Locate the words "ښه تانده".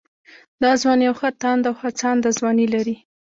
1.19-1.67